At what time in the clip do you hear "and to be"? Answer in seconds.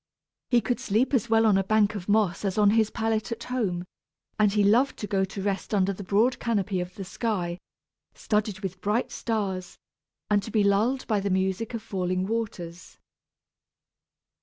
10.27-10.63